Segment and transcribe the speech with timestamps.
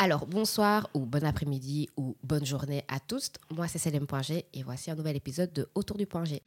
[0.00, 3.32] Alors, bonsoir ou bon après-midi ou bonne journée à tous.
[3.50, 6.40] Moi, c'est Célène.g et voici un nouvel épisode de Autour du point G.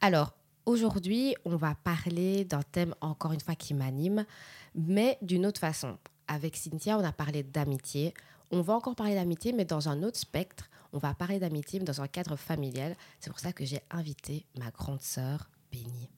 [0.00, 0.34] Alors,
[0.66, 4.26] aujourd'hui, on va parler d'un thème encore une fois qui m'anime,
[4.74, 5.96] mais d'une autre façon.
[6.26, 8.12] Avec Cynthia, on a parlé d'amitié.
[8.50, 10.68] On va encore parler d'amitié, mais dans un autre spectre.
[10.92, 12.96] On va parler d'amitié, mais dans un cadre familial.
[13.20, 16.10] C'est pour ça que j'ai invité ma grande sœur, Bénie.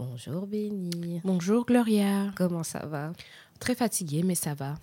[0.00, 1.20] Bonjour Bénie.
[1.24, 2.32] Bonjour Gloria.
[2.34, 3.12] Comment ça va?
[3.58, 4.76] Très fatiguée, mais ça va.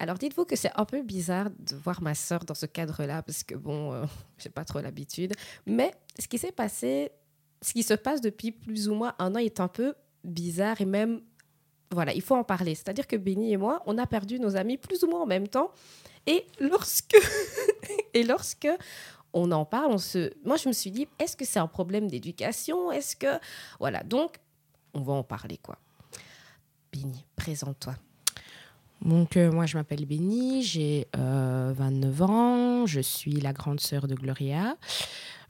[0.00, 3.44] Alors dites-vous que c'est un peu bizarre de voir ma sœur dans ce cadre-là, parce
[3.44, 4.04] que bon, euh,
[4.38, 5.34] j'ai pas trop l'habitude.
[5.66, 7.12] Mais ce qui s'est passé,
[7.62, 10.84] ce qui se passe depuis plus ou moins un an est un peu bizarre et
[10.84, 11.20] même,
[11.92, 12.74] voilà, il faut en parler.
[12.74, 15.46] C'est-à-dire que Bénie et moi, on a perdu nos amis plus ou moins en même
[15.46, 15.70] temps.
[16.26, 17.16] Et lorsque,
[18.14, 18.68] et lorsque
[19.32, 20.32] on en parle, on se...
[20.44, 22.90] moi je me suis dit, est-ce que c'est un problème d'éducation?
[22.90, 23.38] Est-ce que...
[23.78, 24.40] Voilà, donc
[24.96, 25.76] on va en parler, quoi.
[26.92, 27.94] Béni, présente-toi.
[29.02, 34.08] Donc, euh, moi, je m'appelle Béni, j'ai 29 euh, ans, je suis la grande sœur
[34.08, 34.76] de Gloria.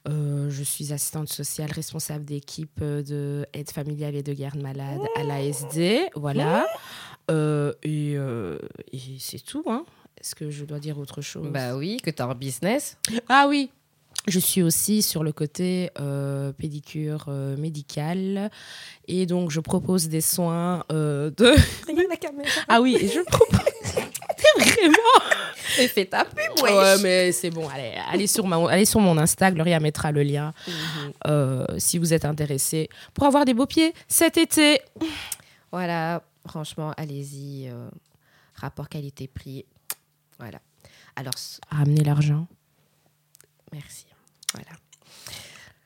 [0.09, 5.23] Euh, je suis assistante sociale responsable d'équipe de aide familiale et de garde malade à
[5.23, 6.11] l'ASD.
[6.15, 6.67] Voilà.
[7.31, 9.65] et, et c'est tout.
[9.67, 9.85] Hein.
[10.21, 11.49] Est-ce que je dois dire autre chose?
[11.53, 12.99] Bah oui, que tu as un business.
[13.29, 13.71] Ah oui,
[14.27, 18.51] je suis aussi sur le côté euh, pédicure euh, médicale
[19.07, 21.47] et donc je propose des soins euh, de.
[21.89, 22.49] Regarde la caméra.
[22.69, 23.61] Ah oui, et je propose.
[24.57, 25.37] vraiment.
[25.79, 26.99] Et fais ta pub, ouais.
[27.03, 27.69] mais c'est bon.
[27.69, 29.51] Allez, allez sur ma, allez sur mon Insta.
[29.51, 31.79] Gloria mettra le lien mhm.
[31.79, 34.81] si vous êtes intéressé pour avoir des beaux pieds cet été.
[35.71, 37.71] Voilà, franchement, allez-y.
[38.55, 39.67] rapport qualité-prix.
[40.39, 40.59] Voilà.
[41.17, 41.35] Alors.
[41.71, 42.47] Ramener l'argent.
[43.73, 44.07] Merci.
[44.57, 44.79] Voilà.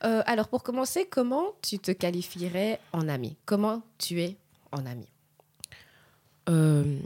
[0.04, 3.36] Euh, alors, pour commencer, comment tu te qualifierais en ami?
[3.44, 4.36] Comment tu es
[4.72, 5.06] en ami?
[6.48, 6.98] Euh,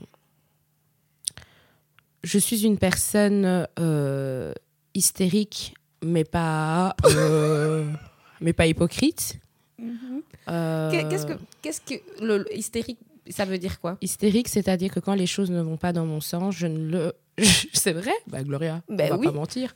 [2.23, 4.53] Je suis une personne euh,
[4.95, 6.95] hystérique, mais pas,
[8.41, 9.41] mais pas hypocrite.
[9.81, 11.09] Mm-hmm.
[11.09, 11.33] Qu'est-ce que,
[11.63, 11.95] qu'est-ce que
[12.25, 12.99] le, hystérique
[13.31, 13.97] ça veut dire quoi?
[14.01, 17.13] Hystérique, c'est-à-dire que quand les choses ne vont pas dans mon sens, je ne le.
[17.73, 19.75] c'est vrai Bah, Gloria, ben on va pas mentir.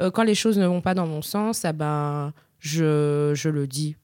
[0.00, 3.66] Euh, quand les choses ne vont pas dans mon sens, ah ben, je, je le
[3.66, 3.96] dis.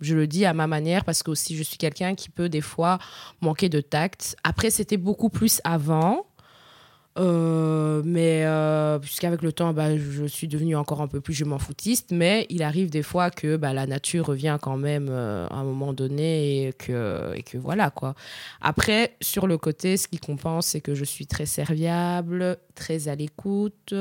[0.00, 2.60] Je le dis à ma manière parce que aussi je suis quelqu'un qui peut des
[2.60, 2.98] fois
[3.40, 4.36] manquer de tact.
[4.44, 6.27] Après, c'était beaucoup plus avant.
[7.18, 11.44] Euh, mais euh, puisqu'avec le temps, bah, je suis devenue encore un peu plus je
[11.44, 15.46] m'en foutiste, mais il arrive des fois que bah, la nature revient quand même euh,
[15.48, 18.14] à un moment donné et que, et que voilà quoi.
[18.60, 23.14] Après, sur le côté, ce qui compense, c'est que je suis très serviable, très à
[23.14, 23.94] l'écoute.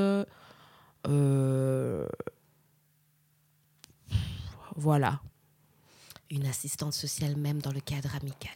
[4.76, 5.20] Voilà.
[6.30, 8.52] Une assistante sociale même dans le cadre amical.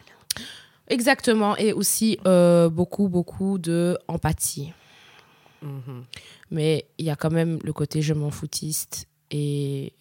[0.91, 4.73] Exactement, et aussi euh, beaucoup, beaucoup de empathie.
[5.61, 6.03] Mhm.
[6.51, 9.93] Mais il y a quand même le côté je m'en foutiste et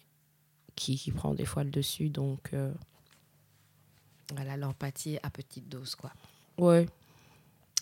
[0.75, 2.49] qui, qui, prend des fois le dessus, donc...
[2.53, 2.73] Euh,
[4.35, 6.11] voilà, l'empathie à petite dose, quoi.
[6.57, 6.87] Ouais.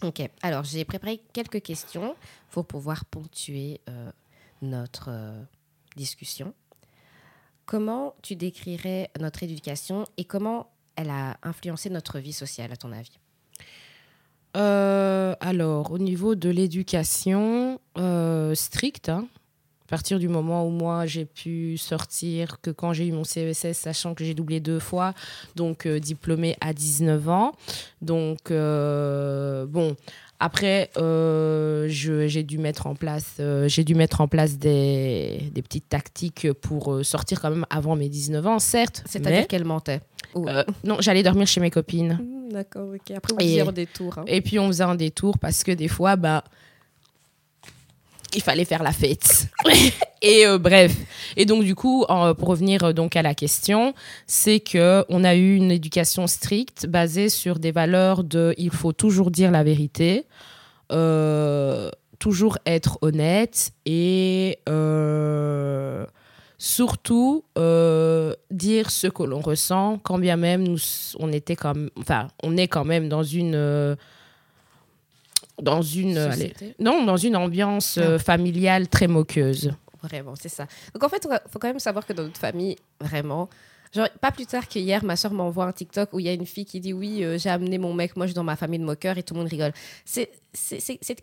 [0.04, 2.16] Ok, alors j'ai préparé quelques questions
[2.52, 4.12] pour pouvoir ponctuer euh,
[4.62, 5.10] notre
[5.96, 6.54] discussion.
[7.66, 12.92] Comment tu décrirais notre éducation et comment elle a influencé notre vie sociale, à ton
[12.92, 13.18] avis
[14.58, 19.28] euh, Alors, au niveau de l'éducation euh, stricte, hein,
[19.86, 23.78] à partir du moment où moi j'ai pu sortir, que quand j'ai eu mon CESS,
[23.78, 25.14] sachant que j'ai doublé deux fois,
[25.56, 27.54] donc euh, diplômée à 19 ans.
[28.02, 29.96] Donc, bon,
[30.42, 36.52] après, j'ai dû mettre en place, j'ai dû mettre en place des, des, petites tactiques
[36.54, 39.04] pour sortir quand même avant mes 19 ans, certes.
[39.06, 40.02] C'est-à-dire qu'elle mentait
[40.36, 42.20] euh, non, j'allais dormir chez mes copines.
[42.22, 43.12] Mmh, d'accord, ok.
[43.16, 44.18] Après, vous faisiez un détour.
[44.18, 44.26] Hein.
[44.28, 46.44] Et puis, on faisait un détour parce que des fois, bah,
[48.36, 49.48] il fallait faire la fête.
[50.22, 50.96] et euh, bref.
[51.36, 52.06] Et donc, du coup,
[52.38, 53.94] pour revenir euh, donc à la question,
[54.28, 58.94] c'est que on a eu une éducation stricte basée sur des valeurs de il faut
[58.94, 60.26] toujours dire la vérité,
[62.20, 64.60] toujours être honnête et
[66.60, 70.78] surtout euh, dire ce que l'on ressent, quand bien même nous,
[71.18, 73.96] on était comme, enfin, on est quand même dans une euh,
[75.60, 76.30] dans une
[76.80, 79.72] non dans une ambiance euh, familiale très moqueuse.
[80.04, 80.68] Vraiment, c'est ça.
[80.94, 83.50] Donc en fait, il faut quand même savoir que dans notre famille, vraiment,
[83.92, 86.46] Genre, pas plus tard qu'hier, ma soeur m'envoie un TikTok où il y a une
[86.46, 89.24] fille qui dit Oui, j'ai amené mon mec moche dans ma famille de moqueurs et
[89.24, 89.72] tout le monde rigole.
[90.06, 90.30] C'est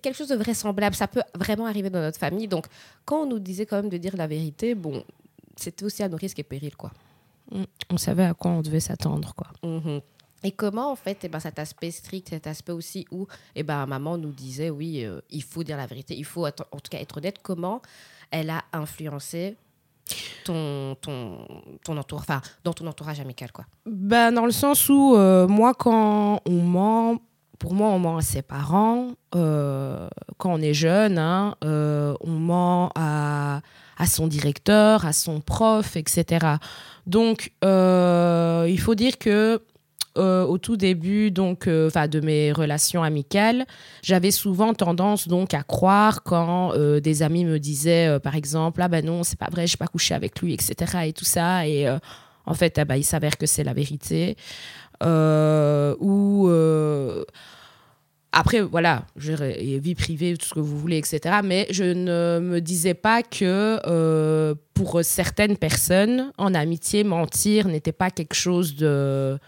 [0.02, 0.96] quelque chose de vraisemblable.
[0.96, 2.48] Ça peut vraiment arriver dans notre famille.
[2.48, 2.66] Donc,
[3.04, 5.04] quand on nous disait quand même de dire la vérité, bon,
[5.56, 6.92] c'était aussi à nos risques et périls, quoi.
[7.50, 7.64] Mm.
[7.90, 9.48] On savait à quoi on devait s'attendre, quoi.
[9.62, 10.00] Mhm.
[10.42, 13.86] Et comment, en fait, eh ben, cet aspect strict, cet aspect aussi où eh ben,
[13.86, 16.98] maman nous disait, oui, euh, il faut dire la vérité, il faut en tout cas
[16.98, 17.80] être honnête, comment
[18.30, 19.56] elle a influencé
[20.44, 21.46] ton, ton,
[21.82, 23.64] ton entourage, enfin, dans ton entourage amical, quoi?
[23.86, 27.18] Ben, Dans le sens où, euh, moi, quand on ment,
[27.58, 29.12] pour moi, on ment à ses parents.
[29.34, 30.08] Euh,
[30.38, 33.60] quand on est jeune, hein, on ment à,
[34.06, 36.46] son directeur, à son prof, etc.
[37.06, 39.60] Donc, il faut dire que
[40.16, 43.66] euh, au tout début donc euh, enfin de mes relations amicales,
[44.02, 48.88] j'avais souvent tendance donc à croire quand euh, des amis me disaient par exemple ah
[48.88, 51.86] ben non c'est pas vrai j'ai pas couché avec lui etc et tout ça et
[52.46, 54.36] en fait ah ben, il s'avère que c'est la vérité
[55.02, 56.48] ou
[58.32, 61.36] après, voilà, vie privée, tout ce que vous voulez, etc.
[61.42, 68.10] Mais je ne me disais pas que pour certaines personnes, en amitié, mentir n'était pas
[68.10, 69.38] quelque chose de,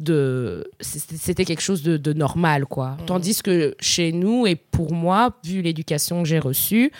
[0.00, 3.04] de c'était quelque chose de, normal quoi mmh.
[3.06, 6.90] tandis que chez nous et pour moi vu l'éducation que j'ai reçue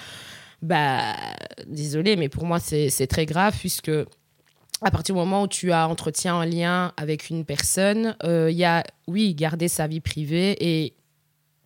[0.62, 1.16] bah
[1.66, 3.90] désolé mais pour moi c'est très grave puisque
[4.82, 8.56] à partir du moment où tu as entretien un lien avec une personne euh, il
[8.56, 10.94] y a oui garder sa vie privée et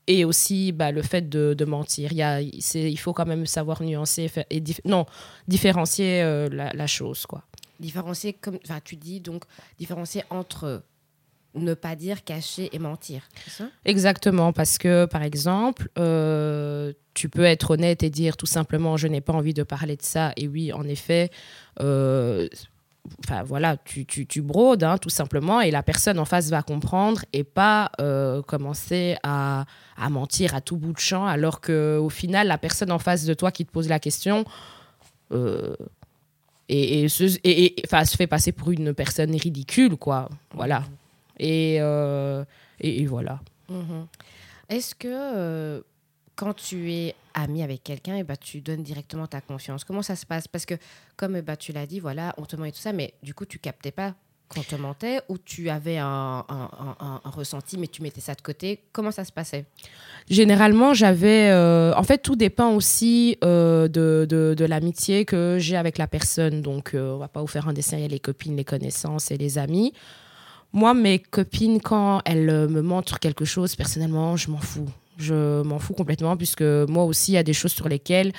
[0.07, 2.13] et aussi bah, le fait de, mentir.
[2.13, 5.07] Il, y a, il faut quand même savoir nuancer et non,
[5.49, 7.25] différencier euh, la, la, chose.
[7.25, 7.43] Quoi.
[7.81, 9.45] Différencier, comme tu dis, donc
[9.79, 10.83] différencier entre
[11.55, 13.23] ne pas dire, cacher et mentir.
[13.49, 13.69] Ça?
[13.85, 19.07] Exactement, parce que par exemple, euh, tu peux être honnête et dire tout simplement je
[19.07, 20.33] n'ai pas envie de parler de ça.
[20.37, 21.31] Et oui, en effet,
[21.81, 22.49] euh,
[23.25, 26.63] enfin voilà, tu, tu, tu brodes hein, tout simplement et la personne en face va
[26.63, 29.67] comprendre et pas euh, commencer à,
[29.97, 33.35] à, mentir à tout bout de champ alors qu'au final, la personne en face de
[33.35, 34.45] toi qui te pose la question
[36.69, 40.29] et, et, se, se fait passer pour une personne ridicule, quoi.
[40.53, 40.85] Voilà.
[41.41, 42.45] Euh,
[42.81, 43.41] et, et, voilà.
[43.69, 44.07] Mhm.
[44.69, 45.81] Est-ce que euh,
[46.37, 50.03] quand tu es ami avec quelqu'un, et eh ben, tu donnes directement ta confiance Comment
[50.03, 50.49] ça se passe?
[50.49, 50.75] Parce que,
[51.17, 53.45] comme ben, tu l'as dit, voilà, on te ment et tout ça, mais du coup,
[53.45, 54.15] tu captais pas
[54.49, 56.45] qu'on te mentait ou tu avais un,
[57.25, 59.65] ressenti mais tu mettais ça de côté Comment ça se passait?
[60.29, 61.49] Généralement, j'avais...
[61.51, 66.63] Euh, en fait, tout dépend aussi de, de, de l'amitié que j'ai avec la personne.
[66.63, 69.31] Donc, on va pas vous faire un dessin, il y a les copines, les connaissances
[69.31, 69.93] et les amis.
[70.75, 74.89] Moi, mes copines, quand elles euh, me montrent quelque chose, personnellement, je m'en fous.
[75.19, 78.33] Je m'en fous complètement, puisque moi aussi, il y a des choses sur lesquelles,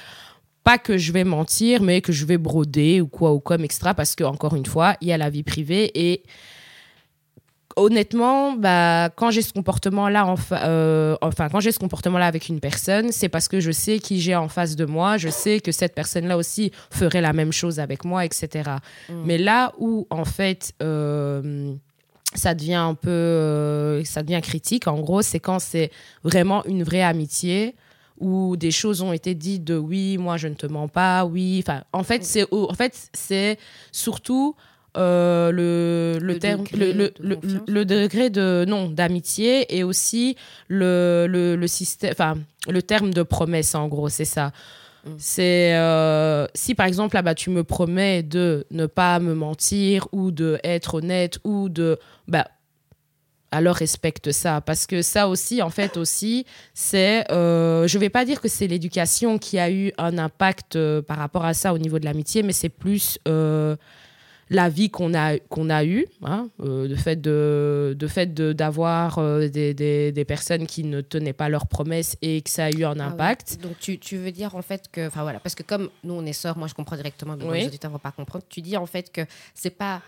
[0.63, 3.94] pas que je vais mentir, mais que je vais broder ou quoi ou comme extra,
[3.94, 6.24] parce que encore une fois, il y a la vie privée et
[7.75, 12.60] honnêtement, bah, quand j'ai ce comportement-là, enfin, euh, enfin, quand j'ai ce comportement-là avec une
[12.60, 15.72] personne, c'est parce que je sais qui j'ai en face de moi, je sais que
[15.72, 18.72] cette personne-là aussi ferait la même chose avec moi, etc.
[19.10, 19.13] Mm.
[19.25, 21.74] Mais là où, en fait, euh,
[22.35, 24.87] ça devient un peu euh, ça devient critique.
[24.87, 25.91] En gros c'est quand c'est
[26.23, 27.75] vraiment une vraie amitié
[28.19, 31.63] où des choses ont été dites de oui moi je ne te mens pas oui.
[31.65, 33.57] Enfin en fait c'est en fait c'est
[33.91, 34.55] surtout
[34.97, 37.37] euh, le, le, terme, degré le, le,
[37.67, 40.38] le, degré de non d'amitié et aussi
[40.69, 42.38] le, le, système enfin
[42.69, 44.53] le terme de promesse en gros c'est ça
[45.05, 45.09] Mm.
[45.17, 50.31] C'est euh, si par exemple là tu me promets de ne pas me mentir ou
[50.31, 52.47] de être honnête ou de bah
[53.51, 58.25] alors respecte ça parce que ça aussi en fait aussi c'est euh, je vais pas
[58.25, 61.77] dire que c'est l'éducation qui a eu un impact euh, par rapport à ça au
[61.77, 63.75] niveau de l'amitié mais c'est plus euh,
[64.49, 69.17] la vie qu'on a, qu'on a eue, hein, euh, le fait de, de fait d'avoir
[69.17, 72.69] euh, des, des, des, personnes qui ne tenaient pas leurs promesses et que ça a
[72.69, 73.59] eu un ah impact.
[73.61, 76.25] Donc tu, tu, veux dire en fait que, enfin voilà, parce que comme nous on
[76.25, 78.45] est sœurs, moi je comprends directement, mais les auditeurs ne vont pas comprendre.
[78.49, 79.21] Tu dis en fait que
[79.53, 80.01] c'est pas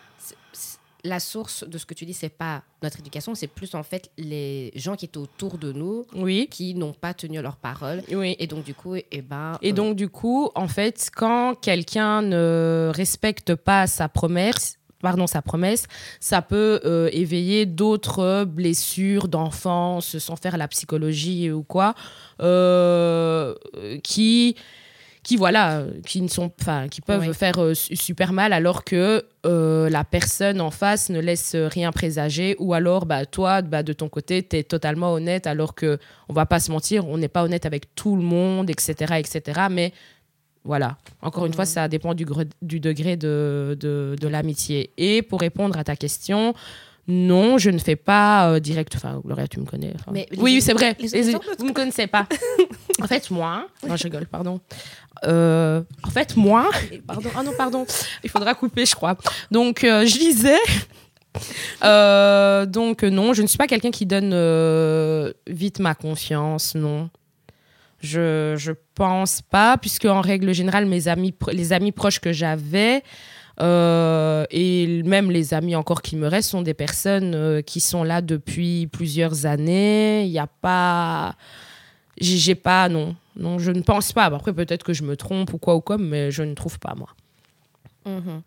[1.04, 4.12] la source de ce que tu dis, c'est pas notre éducation, c'est plus en fait
[4.18, 6.48] les gens qui étaient autour de nous, oui.
[6.50, 8.04] qui n'ont pas tenu leur parole.
[8.12, 8.36] Oui.
[8.39, 9.58] Et donc du coup, et eh ben.
[9.62, 15.42] Et donc du coup, en fait, quand quelqu'un ne respecte pas sa promesse, pardon, sa
[15.42, 15.88] promesse,
[16.20, 21.94] ça peut euh, éveiller d'autres blessures d'enfance, sans faire la psychologie ou quoi,
[22.42, 23.56] euh,
[24.04, 24.56] qui
[25.28, 29.90] qui voilà qui ne sont enfin qui peuvent faire euh, super mal alors que euh,
[29.90, 34.08] la personne en face ne laisse rien présager ou alors bah toi bah, de ton
[34.08, 37.44] côté tu es totalement honnête alors que on va pas se mentir on n'est pas
[37.44, 39.92] honnête avec tout le monde etc etc mais
[40.64, 40.98] voilà.
[41.22, 42.26] Encore une fois ça dépend du,
[42.62, 44.92] du degré de, de, de l'amitié.
[44.98, 46.54] Et pour répondre à ta question
[47.08, 48.94] non, je ne fais pas euh, direct.
[48.96, 49.94] Enfin, Gloria, tu me connais.
[50.38, 50.96] oui, c'est vrai.
[51.00, 52.28] vous ne me connaissez pas.
[53.02, 53.68] en fait, moi.
[53.88, 54.60] Non, je rigole, pardon.
[55.26, 56.70] Euh, en fait, moi.
[57.08, 57.30] Pardon.
[57.36, 57.86] Ah non, pardon.
[58.24, 59.18] Il faudra couper, je crois.
[59.52, 60.60] Donc, euh, je disais.
[62.72, 64.34] Donc non, je ne suis pas quelqu'un qui donne
[65.48, 67.10] vite ma confiance, non.
[68.00, 73.02] Je je pense pas, puisque en règle générale, mes amis, les amis proches que j'avais
[73.60, 78.04] euh, et même les amis encore qui me restent sont des personnes euh, qui sont
[78.04, 80.26] là depuis plusieurs années.
[80.26, 81.36] Il n'y a pas,
[82.20, 84.26] j'ai pas, non, non, je ne pense pas.
[84.26, 86.94] Après peut-être que je me trompe ou quoi ou comme, mais je ne trouve pas
[86.96, 87.10] moi.
[88.06, 88.42] Mhm.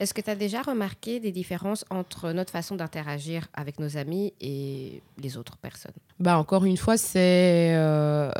[0.00, 4.32] Est-ce que tu as déjà remarqué des différences entre notre façon d'interagir avec nos amis
[4.40, 5.92] et les autres personnes?
[6.18, 8.30] Bah encore une fois, c'est euh,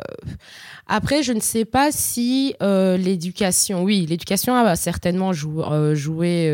[0.87, 6.49] après je ne sais pas si euh, l'éducation, oui, l'éducation a certainement jou- euh, joué,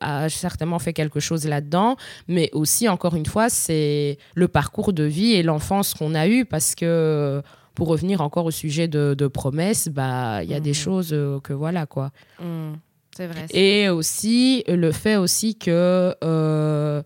[0.00, 1.96] a certainement fait quelque chose là-dedans,
[2.26, 6.46] mais aussi encore une fois, c'est le parcours de vie et l'enfance qu'on a eue
[6.46, 7.42] parce que
[7.74, 10.74] pour revenir encore au sujet de, de promesses, bah il y a des Mhm.
[10.74, 11.10] choses
[11.44, 12.10] que voilà quoi.
[12.40, 12.78] Mhm.
[13.16, 13.46] C'est vrai.
[13.50, 17.02] c'est- Et aussi le fait aussi que euh,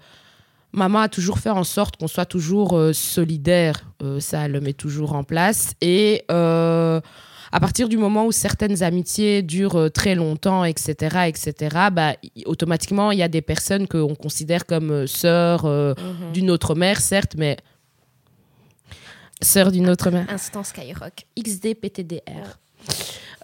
[0.73, 3.85] maman a toujours fait en sorte qu'on soit toujours euh, solidaire.
[4.03, 5.73] Euh, ça, elle le met toujours en place.
[5.81, 7.01] Et euh,
[7.53, 12.15] à partir du moment où certaines amitiés durent euh, très longtemps, etc., etc., bah,
[12.47, 16.33] automatiquement, il y a des personnes qu'on considère comme euh, sœurs euh, Mhm.
[16.33, 17.57] d'une autre mère, certes, mais
[19.43, 20.27] sœurs d'une autre mère.
[20.29, 21.25] Instant Skyrock.
[21.39, 22.21] XD PTDR.
[22.29, 22.93] Euh,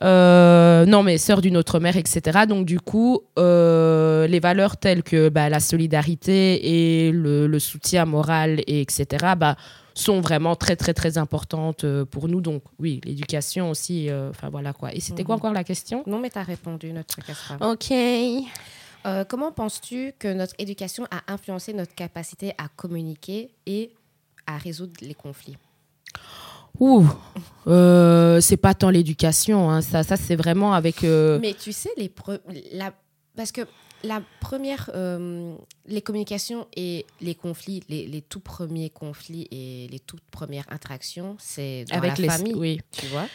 [0.02, 2.40] non, mais sœur d'une autre mère, etc.
[2.48, 8.04] Donc, du coup, euh, les valeurs telles que bah, la solidarité et le, le soutien
[8.04, 9.56] moral, et etc., bah,
[9.94, 12.42] sont vraiment très, très, très importantes euh, pour nous.
[12.42, 14.10] Donc, oui, l'éducation aussi.
[14.10, 14.92] euh, Enfin, voilà quoi.
[14.94, 15.40] Et c'était quoi Mhm.
[15.40, 16.02] encore la question?
[16.06, 17.56] Non, mais tu as répondu, notre Castra.
[17.66, 17.90] Ok.
[19.06, 23.92] Euh, comment penses-tu que notre éducation a influencé notre capacité à communiquer et
[24.46, 25.56] à résoudre les conflits?
[26.80, 27.06] Ouh,
[27.66, 29.80] euh, c'est pas tant l'éducation, hein.
[29.82, 31.04] ça, ça c'est vraiment avec.
[31.04, 32.40] euh, Mais tu sais, les pre-
[32.72, 32.92] la...
[33.36, 33.62] parce que
[34.04, 35.54] la première, euh,
[35.86, 41.36] les communications et les conflits, les, les tout premiers conflits et les toutes premières interactions,
[41.40, 42.28] c'est dans avec la les.
[42.30, 42.80] famille, Oui.
[42.92, 43.26] tu vois.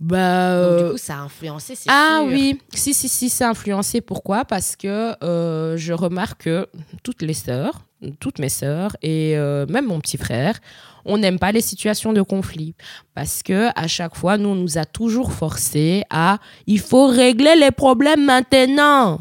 [0.00, 0.54] Bah.
[0.54, 2.32] Donc, euh, du coup, ça a influencé, c'est Ah sûr.
[2.32, 4.00] oui, si, si, si, ça a influencé.
[4.00, 4.44] Pourquoi?
[4.46, 6.66] Parce que euh, je remarque que
[7.02, 7.82] toutes les sœurs,
[8.18, 10.58] toutes mes sœurs et euh, même mon petit frère,
[11.04, 12.74] on n'aime pas les situations de conflit.
[13.14, 17.54] Parce que à chaque fois, nous, on nous a toujours forcé à il faut régler
[17.56, 19.20] les problèmes maintenant.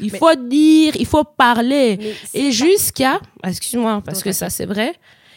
[0.00, 2.14] Il Mais- faut dire, il faut parler.
[2.34, 4.92] Et jusqu'à, excuse-moi, parce que ça c'est vrai,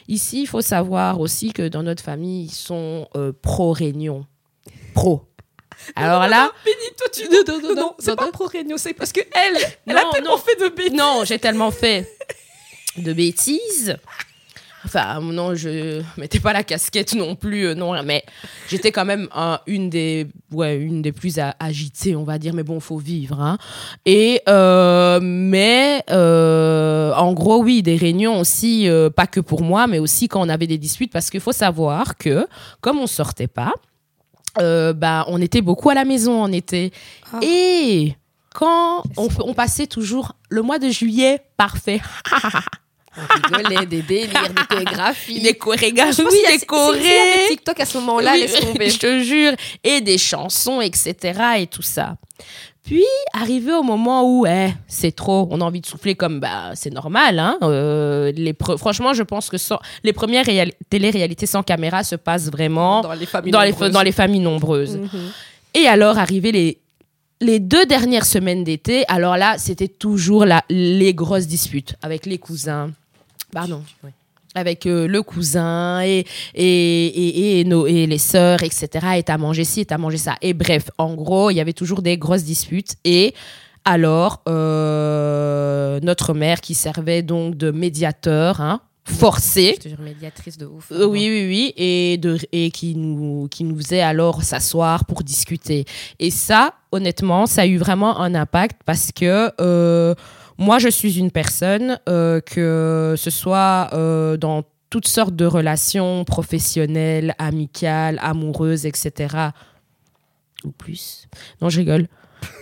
[0.07, 4.25] ici il faut savoir aussi que dans notre famille, ils sont euh, pro-réunion.
[4.93, 5.23] Pro.
[5.95, 7.29] Alors là, Béni, toi, tu...
[7.29, 8.31] Non, non, non, non, c'est non, pas non.
[8.31, 10.37] pro-réunion, c'est parce que elle, elle Non, a tellement non.
[10.37, 10.93] fait de bêtises.
[10.97, 12.11] non, j'ai tellement fait
[12.97, 13.95] de bêtises.
[14.87, 18.23] Enfin, non, je mettais pas la casquette non plus, euh, non, mais
[18.69, 22.53] j'étais quand même un- une des, ouais, une des plus agitées, on va dire.
[22.53, 23.57] Mais bon, faut vivre, hein.
[24.05, 29.87] Et euh, mais euh, en gros, oui, des réunions aussi, euh, pas que pour moi,
[29.87, 32.47] mais aussi quand on avait des disputes, parce qu'il faut savoir que
[32.79, 33.73] comme on sortait pas,
[34.57, 36.91] bah, on était beaucoup à la maison en été.
[37.33, 37.39] Ah.
[37.43, 38.15] Et
[38.55, 41.99] quand on, on passait toujours le mois de juillet, parfait.
[43.17, 45.41] On rigolait, des délires, des chorégraphies.
[45.41, 47.47] Des chorégraphies, a- des chorés.
[47.49, 48.89] TikTok à ce moment-là, Oui, laisse tomber.
[48.89, 49.53] je te jure.
[49.83, 51.39] Et des chansons, etc.
[51.59, 52.15] et tout ça.
[52.83, 56.71] Puis, arrivé au moment où eh, c'est trop, on a envie de souffler comme bah,
[56.75, 57.37] c'est normal.
[57.37, 62.15] Hein, euh, les Franchement, je pense que sans- les premières réal- télé-réalités sans caméra se
[62.15, 63.91] passent vraiment Dans les familles dans les, nombreuses.
[63.91, 64.95] dans les familles nombreuses.
[64.97, 65.09] Mhm.
[65.73, 66.77] Et alors, arrivé les,
[67.41, 72.37] les deux dernières semaines d'été, alors là, c'était toujours la, les grosses disputes avec les
[72.37, 72.91] cousins.
[73.57, 73.81] Pardon.
[74.55, 78.87] Avec euh, le cousin et, et, et, et, nos, et les sœurs, etc.
[79.17, 80.35] Et t'as mangé ci, et t'as mangé ça.
[80.41, 82.95] Et bref, en gros, il y avait toujours des grosses disputes.
[83.03, 83.33] Et
[83.85, 90.57] alors, euh, notre mère, qui servait donc de médiateur, hein, forcé, Je te jure, médiatrice
[90.57, 90.91] de ouf.
[90.91, 95.23] euh, oui, oui, oui, et, de, et qui, nous, qui nous faisait alors s'asseoir pour
[95.23, 95.85] discuter.
[96.19, 100.13] Et ça, honnêtement, ça a eu vraiment un impact parce que euh,
[100.57, 106.23] moi, je suis une personne, euh, que ce soit euh, dans toutes sortes de relations
[106.23, 109.35] professionnelles, amicales, amoureuses, etc.
[110.63, 111.27] Ou plus.
[111.61, 112.07] Non, je rigole.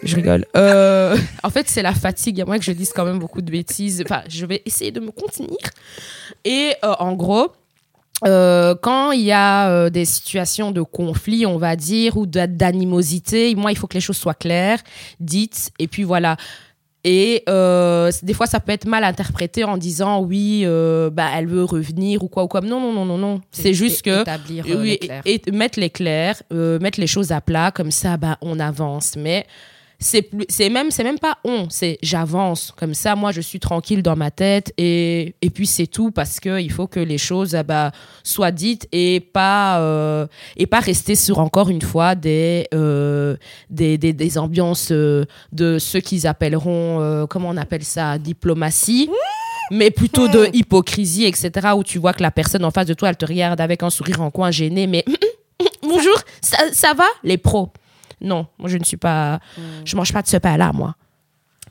[0.03, 0.45] Je rigole.
[0.55, 2.41] Euh, en fait, c'est la fatigue.
[2.41, 4.01] À moins que je dise quand même beaucoup de bêtises.
[4.03, 5.57] Enfin, je vais essayer de me contenir.
[6.43, 7.51] Et euh, en gros,
[8.25, 13.53] euh, quand il y a des situations de conflit, on va dire, ou d'a- d'animosité,
[13.55, 14.79] moi, il faut que les choses soient claires,
[15.19, 16.37] dites, et puis voilà.
[17.07, 21.45] Et euh, des fois, ça peut être mal interprété en disant oui, euh, bah, elle
[21.45, 22.61] veut revenir ou quoi ou quoi.
[22.61, 23.41] Non, non, non, non, non.
[23.51, 27.31] C'est juste que Établir euh, oui, et, et mettre les clairs, euh, mettre les choses
[27.31, 29.13] à plat, comme ça, bah, on avance.
[29.17, 29.45] Mais
[29.99, 32.73] c'est même c'est même pas on c'est j'avance.
[32.75, 36.39] Comme ça moi je suis tranquille dans ma tête et, et puis c'est tout parce
[36.39, 37.91] que il faut que les choses ah bah,
[38.23, 43.37] soient dites et pas euh, et pas rester sur encore une fois des euh,
[43.69, 49.09] des, des, des, ambiances euh, de ceux qu'ils appelleront comment on appelle ça diplomatie
[49.71, 53.09] mais plutôt de hypocrisie etc où tu vois que la personne en face de toi
[53.09, 55.05] elle te regarde avec un sourire en coin gêné mais
[55.83, 57.05] bonjour ça, ça va?
[57.23, 57.71] Les pros
[58.21, 59.39] non, moi je ne suis pas.
[59.57, 59.61] Mm.
[59.85, 60.95] Je mange pas de ce pain-là, moi.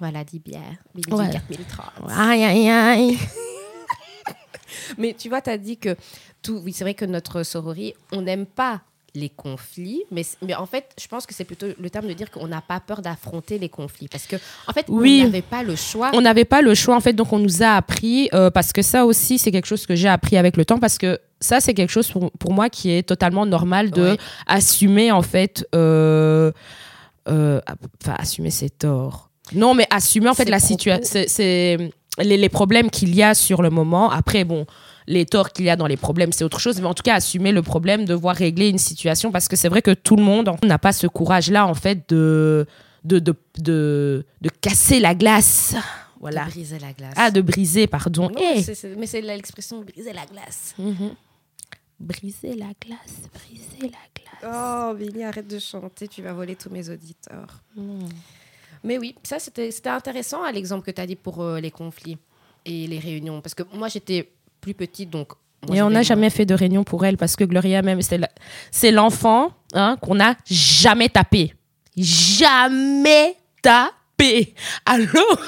[0.01, 0.61] Voilà, 10 bières.
[0.95, 1.03] Ouais.
[1.09, 2.11] Jean 4030.
[2.11, 3.19] Aïe, aïe, aïe.
[4.99, 5.97] Mais tu vois, tu as dit que
[6.43, 6.61] tout.
[6.65, 8.83] Oui, c'est vrai que notre sororité, on n'aime pas
[9.16, 12.30] les conflits, mais, mais en fait, je pense que c'est plutôt le terme de dire
[12.33, 14.09] qu'on n'a pas peur d'affronter les conflits.
[14.09, 15.21] Parce que, en fait, Oui.
[15.23, 16.11] on n'avait pas le choix.
[16.14, 18.83] On n'avait pas le choix, en fait, donc on nous a appris, euh, parce que
[18.83, 21.75] ça aussi, c'est quelque chose que j'ai appris avec le temps, parce que ça, c'est
[21.75, 24.16] quelque chose pour, pour moi qui est totalement normal de Ouais.
[24.49, 25.64] assumer, en fait.
[25.76, 26.50] euh,
[27.28, 27.61] euh,
[28.02, 29.30] Enfin, assumer ses torts.
[29.54, 31.25] Non, mais assumer, en fait, la situation.
[31.28, 31.76] C'est
[32.18, 34.11] les, les problèmes qu'il y a sur le moment.
[34.11, 34.66] Après, bon.
[35.06, 36.80] Les torts qu'il y a dans les problèmes, c'est autre chose.
[36.80, 39.30] Mais en tout cas, assumer le problème, devoir régler une situation.
[39.32, 42.66] Parce que c'est vrai que tout le monde n'a pas ce courage-là, en fait, de,
[43.04, 45.75] de, de, de, de casser la glace.
[46.20, 46.44] Voilà.
[46.46, 47.12] De briser la glace.
[47.16, 48.30] Ah, de briser, pardon.
[48.30, 48.62] Non, Eh.
[48.96, 50.75] mais c'est l'expression briser la glace.
[50.78, 51.14] Mhm.
[52.00, 54.42] Briser la glace, briser la glace.
[54.90, 57.62] Oh, Billy, arrête de chanter, tu vas voler tous mes auditeurs.
[58.82, 61.70] Mais oui, ça, c'était c'était intéressant, à l'exemple que tu as dit pour euh, les
[61.70, 62.18] conflits
[62.66, 63.40] et les réunions.
[63.40, 64.30] Parce que moi, j'étais
[64.64, 65.28] plus petite, donc...
[65.68, 68.00] moi, Et on n'a jamais fait de réunion pour elle parce que Gloria, même,
[68.71, 71.52] c'est l'enfant hein, qu'on n'a jamais tapé.
[71.97, 74.54] Jamais tapé.
[74.87, 75.38] Alors,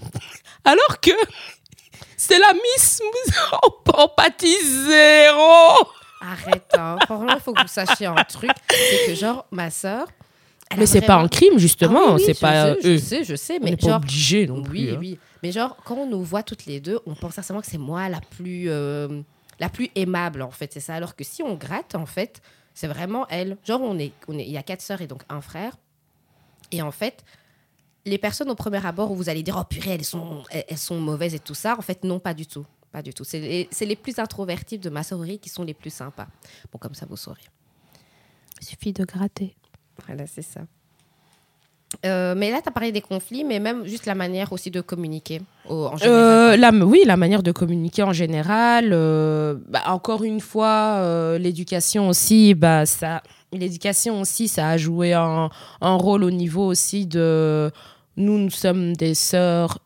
[0.64, 1.10] alors que
[2.16, 3.00] c'est la Miss
[3.94, 5.88] Empathie Zéro.
[6.20, 6.96] Arrête, hein.
[7.08, 8.50] Il faut que vous sachiez un truc.
[8.68, 10.06] C'est que, genre, ma sœur...
[10.76, 12.06] Mais c'est pas vraiment- un crime, Ah justement.
[12.08, 12.74] oui, oui, c'est pas.
[12.74, 13.96] sais, je euh, sais, je sais, on mais pas genre...
[13.98, 14.90] obligé non oui, plus.
[14.90, 14.96] hein.
[14.98, 15.18] oui.
[15.42, 18.08] Mais genre, quand on nous voit toutes les deux, on pense sincèrement que c'est moi
[18.08, 19.22] la plus, euh,
[19.60, 20.72] la plus aimable, en fait.
[20.72, 20.94] C'est ça.
[20.94, 22.40] Alors que si on gratte, en fait,
[22.74, 23.56] c'est vraiment elle.
[23.64, 25.76] Genre, on est, on est, il y a quatre sœurs et donc un frère.
[26.72, 27.24] Et en fait,
[28.04, 31.00] les personnes au premier abord où vous allez dire, oh purée, elles sont, elles, sont
[31.00, 32.66] mauvaises et tout ça, en fait, non, pas du tout.
[32.92, 33.24] Pas du tout.
[33.24, 36.28] C'est les, c'est les plus introvertis de ma sororité qui sont les plus sympas.
[36.72, 37.42] Bon, comme ça, vous saurez.
[38.60, 39.54] Il suffit de gratter.
[40.06, 40.62] Voilà, c'est ça.
[42.04, 44.80] Euh, mais là, tu as parlé des conflits, mais même juste la manière aussi de
[44.80, 46.20] communiquer au- en général.
[46.22, 48.90] Euh, la, oui, la manière de communiquer en général.
[48.92, 55.48] euh, bah, encore une fois, l'éducation aussi, bah, ça, l'éducation aussi, ça a joué un,
[55.80, 57.70] un rôle au niveau aussi de.
[58.18, 59.78] Nous, nous sommes des sœurs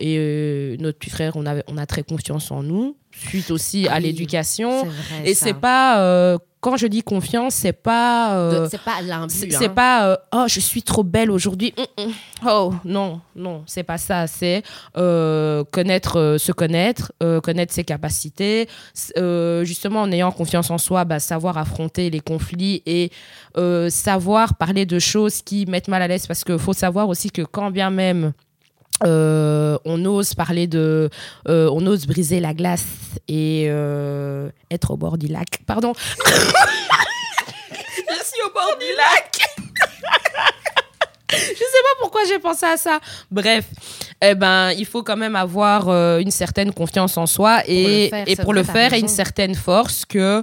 [0.00, 3.94] et notre petit frère, on a, on a très confiance en nous, suite aussi Ah
[3.94, 4.86] à oui, l'éducation.
[5.24, 6.00] Et c'est pas.
[6.00, 8.36] euh, quand je dis confiance, c'est pas.
[8.36, 8.92] euh, c'est pas
[9.28, 9.58] c'est hein.
[9.58, 12.12] c'est pas euh, oh je suis trop belle aujourd'hui Hum, hum.
[12.46, 14.62] oh non non c'est pas ça c'est
[15.72, 18.68] connaître se connaître connaître ses capacités
[19.62, 23.10] justement en ayant confiance en soi bah, savoir affronter les conflits et
[23.88, 27.42] savoir parler de choses qui mettent mal à l'aise parce qu'il faut savoir aussi que
[27.42, 28.32] quand bien même
[29.04, 31.10] euh, on ose parler de,
[31.48, 32.86] euh, on ose briser la glace
[33.28, 35.60] et euh, être au bord du lac.
[35.66, 35.92] Pardon.
[37.96, 39.38] Je suis au bord du lac.
[41.32, 43.00] Je sais pas pourquoi j'ai pensé à ça.
[43.30, 43.64] Bref,
[44.20, 45.88] eh ben, il faut quand même avoir
[46.18, 49.54] une certaine confiance en soi et le faire, et pour le faire et une certaine
[49.54, 50.42] force que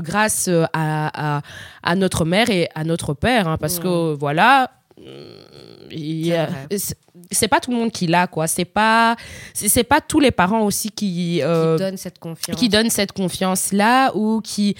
[0.00, 1.42] grâce à, à,
[1.84, 4.72] à notre mère et à notre père, hein, parce que voilà.
[7.30, 9.16] C'est pas tout le monde qui l'a quoi c'est pas
[9.52, 12.56] c'est pas tous les parents aussi qui euh, qui donne cette confiance.
[12.56, 14.76] qui donnent cette confiance là ou qui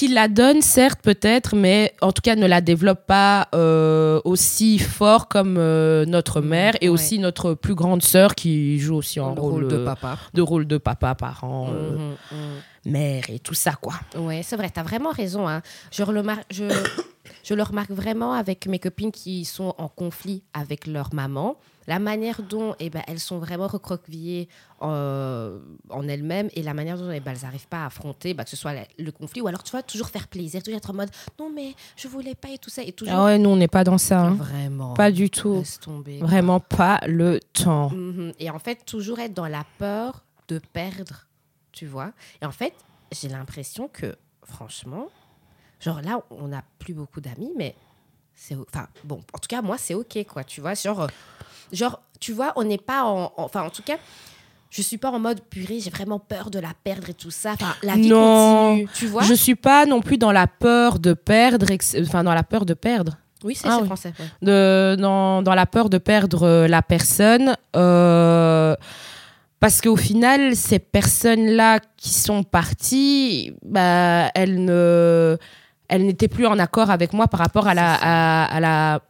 [0.00, 4.78] qui la donnent certes peut-être mais en tout cas ne la développent pas euh, aussi
[4.78, 6.94] fort comme euh, notre mère et ouais.
[6.94, 10.16] aussi notre plus grande sœur qui joue aussi un le rôle, rôle de euh, papa.
[10.32, 12.92] de rôle de papa parent euh, Mhm, mhm.
[12.92, 15.46] mère et tout ça quoi Ouais, c'est vrai, tu as vraiment raison.
[15.46, 15.60] hein.
[15.92, 16.02] Je,
[16.50, 16.64] je,
[17.44, 21.56] je le remarque vraiment avec mes copines qui sont en conflit avec leur maman.
[21.86, 24.48] La manière dont eh ben, elles sont vraiment recroquevillées
[24.82, 28.44] euh, en elles-mêmes et la manière dont eh ben, elles n'arrivent pas à affronter, bah,
[28.44, 30.90] que ce soit la- le conflit ou alors tu vois, toujours faire plaisir, toujours être
[30.90, 32.82] en mode non, mais je voulais pas et tout ça.
[32.82, 33.14] Et toujours.
[33.14, 34.34] ah ouais nous on n'est pas dans ça hein.
[34.34, 34.94] Vraiment.
[34.94, 36.18] pas du tout Laisse tomber.
[36.20, 38.32] vraiment pas le temps Mhm.
[38.38, 41.26] Et en fait, toujours être dans la peur de perdre,
[41.72, 42.12] tu vois.
[42.42, 42.74] Et en fait,
[43.12, 45.08] j'ai l'impression que, franchement,
[45.80, 47.74] genre là, on n'a plus beaucoup d'amis, mais
[48.42, 48.56] c'est.
[48.56, 50.74] Enfin, bon, en tout cas, moi, c'est OK, quoi, tu vois.
[50.74, 51.06] Genre, euh,
[51.72, 53.24] genre tu vois, on n'est pas en.
[53.24, 53.96] en- Enfin, en tout cas.
[54.72, 57.54] Je suis pas en mode purée, j'ai vraiment peur de la perdre et tout ça.
[57.54, 58.68] Enfin, la vie Non.
[58.76, 59.24] continue, tu vois?
[59.24, 61.66] je suis pas non plus dans la peur de perdre
[62.00, 63.86] enfin dans la peur de perdre Oui, c'est Ah oui.
[63.86, 64.12] français.
[64.16, 64.26] ouais.
[64.42, 67.56] de, dans, dans la peur de perdre euh, la personne.
[67.74, 68.76] euh,
[69.58, 75.36] parce qu'au final, ces personnes-là qui sont parties, bah, elles ne,
[75.90, 79.00] elles n'étaient plus en accord avec moi par rapport à la, à, à la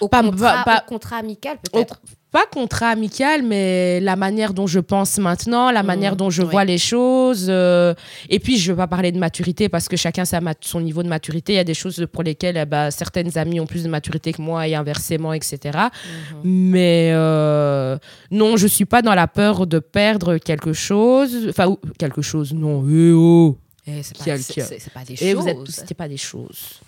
[0.00, 2.00] Au, Pas- contrat, pas- au contrat amical, peut-être.
[2.32, 6.42] pas contrat amical, mais la manière dont je pense maintenant, la Mhm, manière dont je
[6.42, 6.48] ouais.
[6.50, 7.46] vois les choses.
[7.48, 7.94] euh,
[8.28, 11.02] et puis, je ne veux pas parler de maturité parce que chacun mat- son niveau
[11.04, 11.52] de maturité.
[11.52, 14.32] Il y a des choses pour lesquelles eh ben, certaines amies ont plus de maturité
[14.32, 15.58] que moi et inversement, etc.
[15.76, 16.40] Mhm.
[16.44, 17.96] Mais euh,
[18.30, 21.46] non, je suis pas dans la peur de perdre quelque chose.
[21.50, 22.82] Enfin, quelque chose, non.
[22.90, 24.64] Eh oh c'est pas, Quelqu'un.
[24.64, 25.42] c'est- pas des Et choses.
[25.42, 26.80] vous êtes tous, c'était pas des choses.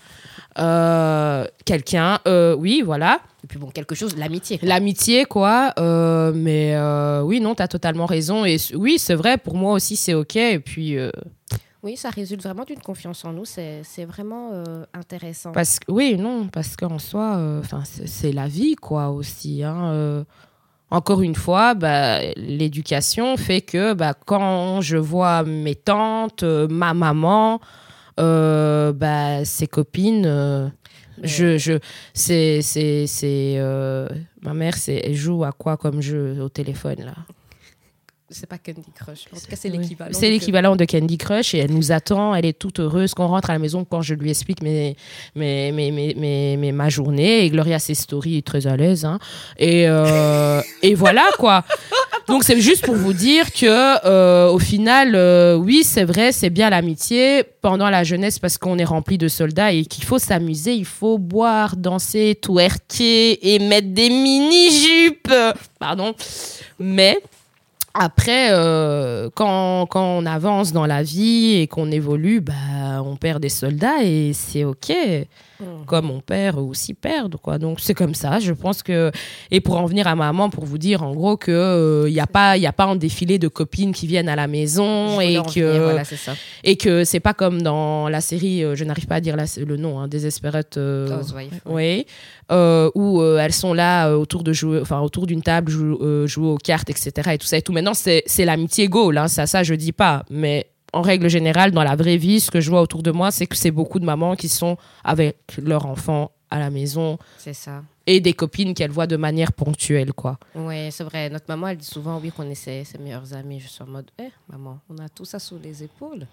[0.58, 3.20] Euh, quelqu'un, euh, oui, voilà.
[3.42, 4.58] Et puis bon, quelque chose, l'amitié.
[4.62, 5.72] L'amitié, quoi.
[5.78, 6.76] euh, mais
[7.24, 8.44] oui, non, tu as totalement raison.
[8.44, 10.36] Et oui, c'est vrai, pour moi aussi, c'est OK.
[10.36, 10.96] Et puis,
[11.82, 13.44] Oui, ça résulte vraiment d'une confiance en nous.
[13.44, 14.52] C'est c'est vraiment
[14.94, 15.52] intéressant.
[15.52, 19.62] parce oui, non, parce qu'en soi, enfin, c'est la vie, quoi, aussi.
[19.64, 20.24] hein.
[20.94, 26.94] Encore une fois, bah, l'éducation fait que bah, quand je vois mes tantes, euh, ma
[26.94, 27.60] maman,
[28.20, 30.68] euh, bah, ses copines, euh,
[31.22, 31.80] je, je,
[32.12, 34.08] c'est, c'est, c'est, euh,
[34.42, 37.14] ma mère, c'est, elle joue à quoi comme jeu au téléphone là?
[38.30, 39.26] C'est pas Candy Crush.
[39.32, 39.78] En tout cas, c'est Oui.
[39.78, 40.10] l'équivalent.
[40.18, 43.50] C'est l'équivalent de Candy Crush et elle nous attend, elle est toute heureuse qu'on rentre
[43.50, 44.96] à la maison quand je lui explique mes,
[45.36, 49.04] mes, mes, mes, mes- mes- ma journée et Gloria ses stories est très à l'aise.
[49.04, 49.18] hein.
[49.58, 51.64] Et, euh, et voilà quoi.
[52.26, 56.50] Donc c'est juste pour vous dire que euh, au final, euh, oui c'est vrai, c'est
[56.50, 60.72] bien l'amitié pendant la jeunesse parce qu'on est rempli de soldats et qu'il faut s'amuser,
[60.72, 65.32] il faut boire, danser, twerker et mettre des mini-jupes.
[65.78, 66.14] Pardon.
[66.78, 67.18] Mais
[67.94, 73.40] après, euh, quand, quand on avance dans la vie et qu'on évolue, bah, on perd
[73.40, 74.92] des soldats et c'est OK.
[75.60, 75.84] Mhm.
[75.86, 77.58] Comme on perd aussi perdre, quoi.
[77.58, 78.40] Donc c'est comme ça.
[78.40, 79.12] Je pense que
[79.52, 82.26] et pour en venir à maman, pour vous dire en gros que il y a
[82.26, 85.36] pas il y a pas un défilé de copines qui viennent à la maison et
[85.54, 86.34] que venir, voilà, ça.
[86.64, 88.64] et que c'est pas comme dans la série.
[88.64, 90.00] euh, je n'arrive pas à dire la- le nom.
[90.00, 90.76] Hein, Desperate.
[90.76, 91.06] euh,
[91.66, 92.06] oui,
[92.50, 95.98] euh, où euh, elles sont là euh, autour de jouer, enfin autour d'une table, jou-
[96.02, 97.12] euh, jouer aux cartes, etc.
[97.32, 97.72] Et tout ça et tout.
[97.72, 100.24] Maintenant, c'est c'est l'amitié goal, hein, ça, ça je dis pas.
[100.30, 103.30] Mais en règle générale, dans la vraie vie, ce que je vois autour de moi,
[103.30, 107.52] c'est que c'est beaucoup de mamans qui sont avec leurs enfants à la maison C'est
[107.52, 107.82] ça.
[108.06, 110.38] et des copines qu'elles voient de manière ponctuelle, quoi.
[110.54, 111.28] Oui, c'est vrai.
[111.30, 113.58] Notre maman, elle dit souvent, oui, qu'on est ses, ses meilleures amies.
[113.60, 116.26] Je suis en mode, eh, maman, on a tout ça sous les épaules.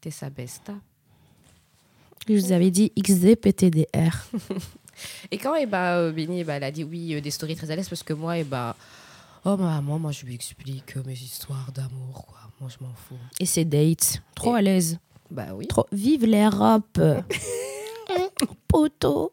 [0.00, 0.74] T'es sa besta.
[2.28, 4.26] Je vous avais dit XDPTDR.
[5.30, 7.56] Et quand eh ben, euh, Béni, eh ben, elle a dit oui, euh, des stories
[7.56, 8.74] très à l'aise, parce que moi, eh ben,
[9.44, 12.45] oh maman, moi je lui explique euh, mes histoires d'amour, quoi.
[12.60, 13.16] Moi je m'en fous.
[13.40, 14.98] Et ses dates, trop Et- à l'aise.
[15.30, 15.66] Bah oui.
[15.66, 15.86] Trop.
[15.92, 17.00] Vive l'Europe.
[18.68, 19.32] Poteau.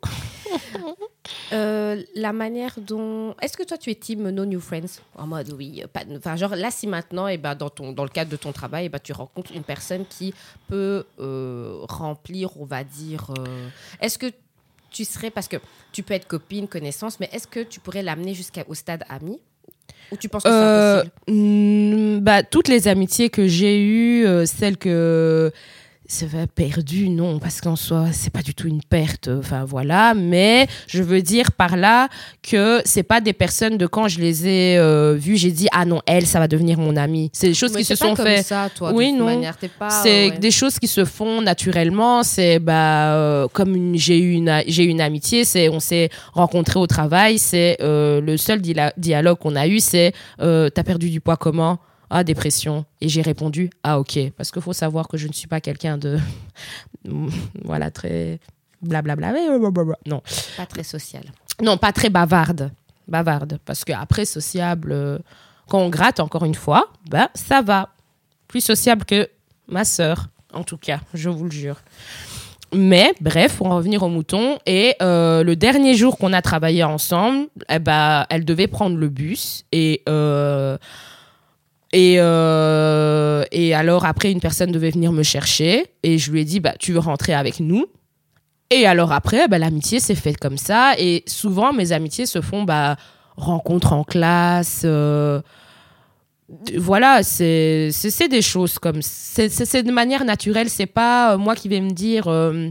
[1.52, 3.36] Euh, la manière dont.
[3.42, 5.00] Est-ce que toi tu es team No New Friends?
[5.16, 5.84] En mode oui.
[5.94, 6.02] Pas...
[6.18, 7.92] Enfin, genre là, si maintenant, eh ben, dans, ton...
[7.94, 10.34] dans le cadre de ton travail, eh ben, tu rencontres une personne qui
[10.68, 13.32] peut euh, remplir, on va dire.
[13.38, 13.70] euh,
[14.02, 14.32] Est-ce que
[14.90, 15.30] tu serais.
[15.32, 15.58] Parce que
[15.92, 19.40] tu peux être copine, connaissance, mais est-ce que tu pourrais l'amener jusqu'au stade ami?
[20.14, 24.26] Ou tu penses que c'est Euh, impossible mm, bah, toutes les amitiés que j'ai eues,
[24.26, 25.52] euh, celles que
[26.06, 29.30] c'est vrai, perdues, non, parce qu'en soi, c'est pas du tout une perte.
[29.30, 32.10] Enfin voilà, mais je veux dire par là
[32.42, 35.86] que c'est pas des personnes de quand je les ai euh, vues, j'ai dit ah
[35.86, 37.30] non, elle, ça va devenir mon amie.
[37.32, 38.54] C'est des choses Mais qui se pas sont faites.
[38.94, 39.42] Oui, non.
[40.04, 40.38] c'est ouais.
[40.38, 42.24] des choses qui se font naturellement.
[42.24, 45.46] C'est bah euh, comme j'ai eu une j'ai une amitié.
[45.46, 47.40] C'est on s'est rencontrés au travail.
[47.40, 49.80] C'est euh, le seul dialogue qu'on a eu.
[49.80, 50.12] C'est
[50.42, 51.80] euh, t'as perdu du poids comment?
[52.16, 52.86] Ah dépression.
[53.02, 54.20] Et j'ai répondu ah ok.
[54.38, 56.20] Parce qu'il faut savoir que je ne suis pas quelqu'un de
[57.64, 58.40] voilà très
[58.84, 59.34] blablabla.
[60.06, 60.22] Non.
[60.56, 61.24] Pas très social.
[61.60, 62.72] non pas très bavarde.
[63.08, 63.58] Bavarde.
[63.66, 65.18] Parce que après sociable euh,
[65.68, 67.90] quand on gratte encore une fois bah ça va.
[68.48, 69.28] Plus sociable que
[69.68, 71.82] ma sœur en tout cas je vous le jure.
[72.76, 76.84] Mais bref pour en revenir au mouton et euh, le dernier jour qu'on a travaillé
[76.84, 80.78] ensemble eh ben, elle devait prendre le bus et euh,
[81.94, 86.46] et, euh, et alors après une personne devait venir me chercher et je lui ai
[86.46, 87.86] dit bah tu veux rentrer avec nous?
[88.70, 90.94] Et alors après, bah, l'amitié s'est faite comme ça.
[90.98, 92.96] Et souvent, mes amitiés se font bah,
[93.38, 94.82] rencontres en classe.
[94.84, 95.42] euh,
[96.78, 97.92] voilà, c'est
[98.32, 99.02] des choses comme...
[99.04, 100.70] C'est c'est- de manière naturelle.
[100.72, 102.28] C'est pas euh, moi qui vais me dire...
[102.28, 102.70] euh,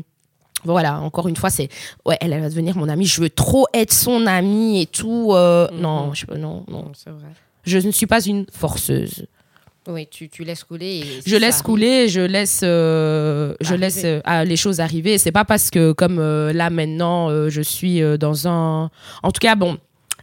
[0.64, 1.68] voilà, encore une fois, c'est...
[2.04, 3.06] Ouais, elle, elle va devenir mon amie.
[3.06, 5.32] Je veux trop être son amie et tout.
[5.72, 6.64] Non, je, non, non.
[6.68, 7.28] Non, c'est vrai.
[7.64, 9.26] Je ne suis pas une forceuse.
[9.88, 11.00] Oui, tu, tu laisses couler.
[11.00, 15.18] et je laisse arrive- couler, je laisse, euh, je laisse euh, ah, les choses arriver.
[15.18, 18.90] C'est pas parce que comme euh, là maintenant, euh, je suis dans un.
[19.24, 19.78] En tout cas, bon,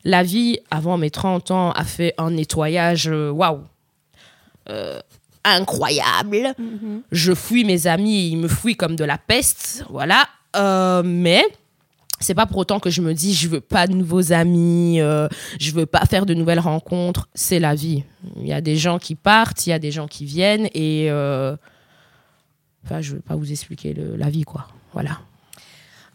[0.06, 3.60] la vie avant mes 30 ans a fait un nettoyage, waouh,
[4.70, 5.00] Euh,
[5.44, 6.54] incroyable.
[7.12, 10.24] Je fuis mes amis, ils me fuient comme de la peste, voilà.
[10.56, 11.44] Euh, mais
[12.20, 15.28] c'est pas pour autant que je me dis je veux pas de nouveaux amis, euh,
[15.60, 17.28] je veux pas faire de nouvelles rencontres.
[17.34, 18.04] C'est la vie.
[18.38, 21.10] Il y a des gens qui partent, il y a des gens qui viennent et
[21.10, 21.56] euh,
[22.86, 24.68] enfin je veux pas vous expliquer la vie quoi.
[24.94, 25.20] Voilà.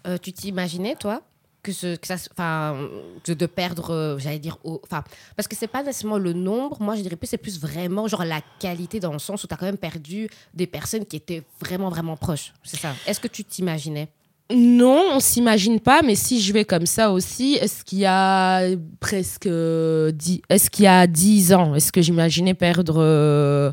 [0.06, 1.22] Euh, tu t'imaginais, toi,
[1.62, 2.88] que, ce, ça, enfin,
[3.26, 5.02] de perdre, euh, j'allais dire, enfin,
[5.34, 8.24] parce que c'est pas nécessairement le nombre, moi je dirais plus, c'est plus vraiment genre
[8.24, 11.42] la qualité dans le sens où tu as quand même perdu des personnes qui étaient
[11.60, 12.52] vraiment, vraiment proches.
[12.62, 12.94] C'est ça.
[13.06, 14.08] Est-ce que tu t'imaginais?
[14.52, 18.62] Non, on s'imagine pas, mais si je vais comme ça aussi, est-ce qu'il y a
[19.00, 23.72] presque dix, est-ce qu'il y a 10 ans, est-ce que j'imaginais perdre euh,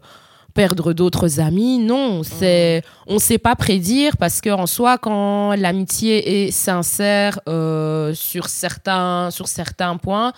[0.53, 1.77] perdre d'autres amis?
[1.77, 8.13] Non, c'est on sait pas prédire parce que en soi, quand l'amitié est sincère euh,
[8.13, 10.31] sur certains sur certains points.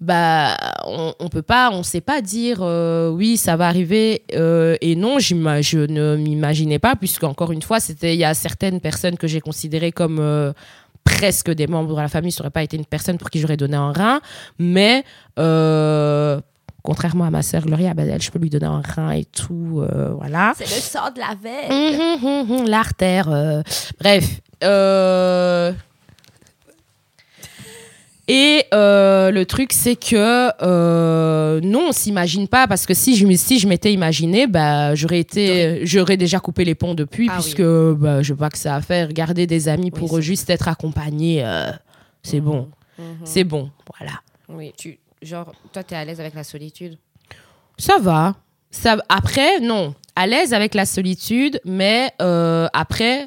[0.00, 4.74] Bah, on, on peut pas, on sait pas dire euh, oui, ça va arriver euh,
[4.80, 8.80] et non, je ne m'imaginais pas puisque encore une fois, c'était il y a certaines
[8.80, 10.52] personnes que j'ai considérées comme euh,
[11.04, 13.58] presque des membres de la famille, ça aurait pas été une personne pour qui j'aurais
[13.58, 14.20] donné un rein,
[14.58, 15.04] mais
[16.82, 20.14] contrairement à ma sœur Gloria, elle, je peux lui donner un rein et tout, euh,
[20.18, 20.52] voilà.
[20.56, 21.70] C'est le sang de la veille.
[21.70, 23.28] Hum, hum, hum, L'artère.
[23.30, 23.62] euh,
[24.00, 24.24] Bref.
[24.64, 25.72] euh,
[28.32, 33.26] Et euh, le truc, c'est que euh, non, on s'imagine pas parce que si je,
[33.34, 37.42] si je m'étais imaginé, bah, j'aurais été, j'aurais déjà coupé les ponts depuis Ah oui.
[37.42, 39.12] puisque bah, je pas que ça à faire.
[39.12, 41.70] Garder des amis pour juste être accompagné, euh,
[42.22, 43.04] c'est bon, Mhm.
[43.24, 44.12] c'est bon, voilà.
[44.48, 46.96] Oui, tu, genre, toi, tu es à l'aise avec la solitude?
[47.78, 48.34] Ça va.
[48.70, 49.94] Ça, après, non.
[50.14, 53.26] À l'aise avec la solitude, mais euh, après,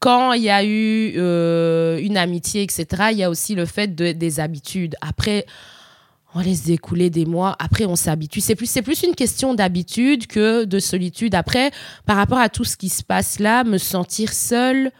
[0.00, 3.94] quand il y a eu euh, une amitié, etc., il y a aussi le fait
[3.94, 4.94] de- des habitudes.
[5.00, 5.44] Après,
[6.34, 7.56] on laisse découler des mois.
[7.58, 8.40] Après, on s'habitue.
[8.40, 11.34] C'est plus, plus une question d'habitude que de solitude.
[11.34, 11.70] Après,
[12.06, 14.92] par rapport à tout ce qui se passe là, me sentir seule,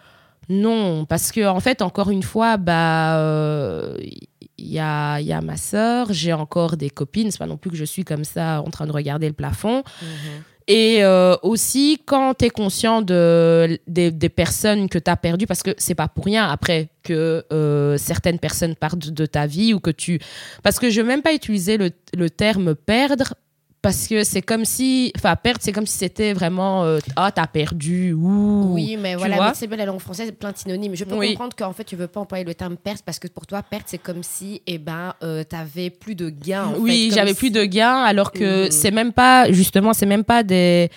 [0.49, 1.05] non.
[1.05, 3.19] Parce que, en fait, encore une fois, bah.
[3.19, 3.97] euh,
[4.61, 7.71] il y a, y a ma sœur, j'ai encore des copines, c'est pas non plus
[7.71, 9.85] que je suis comme ça en train de regarder le plafond.
[10.71, 15.47] Et euh, aussi, quand tu es conscient de, des, des personnes que tu as perdues,
[15.47, 19.73] parce que c'est pas pour rien après que euh, certaines personnes partent de ta vie
[19.73, 20.21] ou que tu.
[20.63, 23.33] Parce que je veux même pas utiliser le, le terme perdre,
[23.81, 25.13] parce que c'est comme si.
[25.17, 26.85] Enfin, perdre, c'est comme si c'était vraiment.
[26.85, 28.73] euh, ah, t'as perdu, ou.
[28.75, 30.95] Oui, mais tu voilà, c'est bien la langue française, plein de synonymes.
[30.97, 31.29] Je peux Oui.
[31.29, 33.85] comprendre qu'en fait, tu veux pas employer le terme perte parce que pour toi, perte,
[33.87, 36.73] c'est comme si, eh ben, euh, t'avais plus de gains.
[36.79, 38.71] oui, j'avais si- plus de gains, alors que Mhm.
[38.71, 40.91] c'est même pas, justement, c'est même pas des.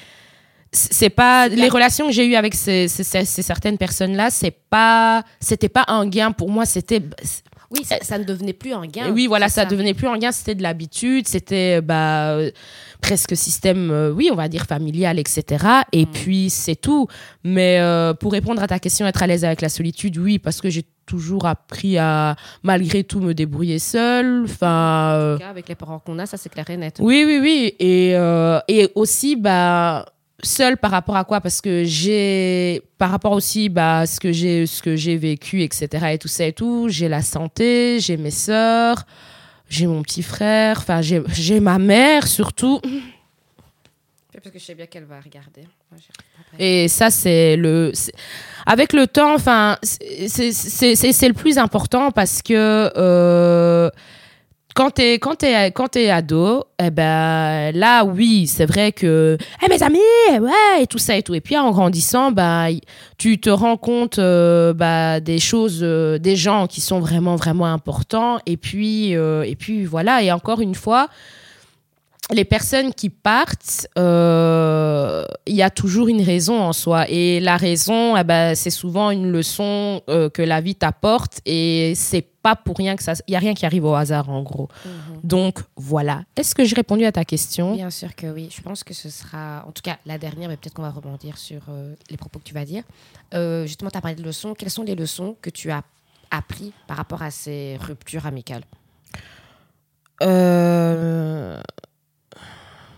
[0.74, 4.30] C'est pas les la- relations que j'ai eues avec ces, ces- ces- ces certaines personnes-là,
[4.30, 7.02] c'est pas, c'était pas un gain pour moi, c'était,
[7.72, 9.12] Oui, ça, ça ne devenait plus un gain.
[9.12, 12.52] oui, voilà, ça, devenait plus un gain, c'était de l'habitude, c'était bah euh,
[13.02, 15.66] presque système, euh, oui, on va dire familial, etc.
[15.92, 17.08] Et puis c'est tout.
[17.44, 20.60] Mais euh, pour répondre à ta question, être à l'aise avec la solitude, oui, parce
[20.62, 24.44] que j'ai toujours appris à malgré tout me débrouiller seule.
[24.46, 25.14] Enfin.
[25.16, 26.98] euh, En tout cas, avec les parents qu'on a, ça c'est clair et net.
[27.02, 27.76] oui, oui, oui.
[27.80, 30.06] Et, euh, et aussi, bah,
[30.44, 31.42] seule par rapport à quoi?
[31.42, 35.62] Parce que j'ai, par rapport aussi bah, à ce que j'ai ce que j'ai vécu,
[35.64, 35.88] etc.
[36.14, 39.06] et tout ça et tout, j'ai la santé, j'ai mes sœurs,
[39.70, 42.80] j'ai mon petit frère, enfin, j'ai j'ai ma mère surtout.
[44.34, 45.62] Parce que je sais bien qu'elle va regarder.
[46.58, 47.92] Et ça, c'est le.
[48.66, 53.90] Avec le temps, enfin, c'est- c'est c'est- c'est- c'est le plus important parce que euh,
[54.74, 59.70] quand t'es quand t'es quand t'es ado, eh ben là, oui, c'est vrai que Eh,
[59.70, 61.34] mes amis, ouais, et tout ça et tout.
[61.34, 62.68] Et puis en grandissant, bah,
[63.18, 67.66] tu te rends compte euh, bah, des choses, euh, des gens qui sont vraiment vraiment
[67.66, 68.40] importants.
[68.46, 70.24] Et puis euh, et puis voilà.
[70.24, 71.10] Et encore une fois
[72.30, 77.10] les personnes qui partent, euh, il y a toujours une raison en soi.
[77.10, 81.42] Et la raison, eh ben, c'est souvent une leçon euh, que la vie t'apporte.
[81.46, 83.14] Et c'est pas pour rien que ça.
[83.28, 84.70] Il n'y a rien qui arrive au hasard, en gros.
[85.24, 86.24] Donc, voilà.
[86.36, 87.76] Est-ce que j'ai répondu à ta question?
[87.76, 88.50] Bien sûr que oui.
[88.56, 91.38] Je pense que ce sera, en tout cas, la dernière, mais peut-être qu'on va rebondir
[91.38, 92.84] sur euh, les propos que tu vas dire.
[93.66, 94.54] Justement, tu as parlé de leçons.
[94.54, 95.84] Quelles sont les leçons que tu as
[96.32, 98.64] appris par rapport à ces ruptures amicales?
[100.22, 101.60] Euh,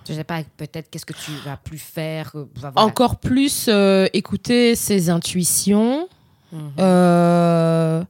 [0.07, 2.73] Je sais pas, peut-être qu'est-ce que tu vas plus faire euh, voilà.
[2.77, 6.07] Encore plus euh, écouter ses intuitions.
[6.51, 6.71] Mhm.
[6.79, 8.03] Euh,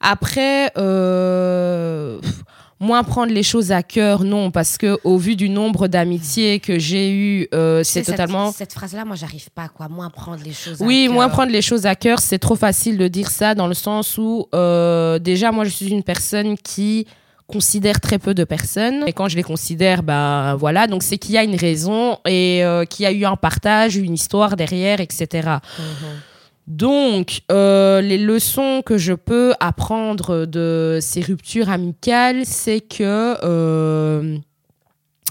[0.00, 2.18] après, euh,
[2.78, 6.78] moins prendre les choses à cœur, non, parce que au vu du nombre d'amitiés que
[6.78, 8.50] j'ai eu, euh, c'est totalement.
[8.52, 9.88] Cette, phrase-là, moi, j'arrive pas, quoi.
[9.88, 11.14] Moins prendre les choses à Oui, cœur.
[11.14, 14.16] moins prendre les choses à cœur, c'est trop facile de dire ça dans le sens
[14.16, 17.06] où euh, déjà moi je suis une personne qui
[17.50, 21.34] considère très peu de personnes et quand je les considère ben voilà donc c'est qu'il
[21.34, 25.00] y a une raison et euh, qu'il y a eu un partage une histoire derrière
[25.00, 26.20] etc Mhm.
[26.66, 34.38] donc, euh, les leçons que je peux apprendre de ces ruptures amicales, c'est que euh,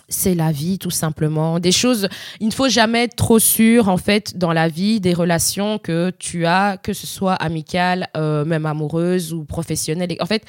[0.10, 1.60] c'est la vie, tout simplement.
[1.60, 5.14] Des choses, il ne faut jamais être trop sûr, en fait, dans la vie, des
[5.14, 10.16] relations que tu as, que ce soit amicales, euh, même amoureuses ou professionnelles.
[10.20, 10.44] En fait,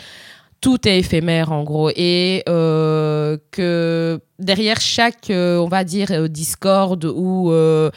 [0.60, 1.90] tout est éphémère, en gros.
[1.96, 7.90] Et euh, que derrière chaque, euh, on va dire, euh, discorde ou euh,